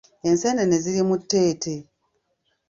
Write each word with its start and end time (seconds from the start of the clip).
Enseenene 0.29 0.75
ziri 0.83 1.01
mu 1.09 1.15
tteete. 1.21 1.75